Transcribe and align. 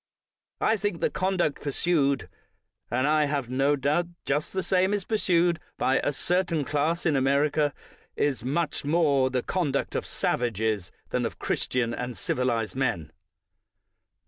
I 0.59 0.77
think 0.77 0.99
the 0.99 1.11
conduct 1.11 1.61
pursued— 1.61 2.27
and 2.89 3.05
I 3.05 3.25
have 3.25 3.51
no 3.51 3.75
doubt 3.75 4.07
just 4.25 4.51
the 4.51 4.63
same 4.63 4.95
is 4.95 5.05
pursued 5.05 5.59
by 5.77 5.99
a 5.99 6.11
certain 6.11 6.65
class 6.65 7.05
in 7.05 7.15
America— 7.15 7.71
is 8.27 8.41
much 8.43 8.83
more 8.83 9.29
the 9.29 9.43
eon 9.47 9.71
duct 9.73 9.93
of 9.93 10.07
savages 10.07 10.91
than 11.11 11.23
of 11.23 11.37
Christian 11.37 11.93
and 11.93 12.17
civilized 12.17 12.75
men. 12.75 13.11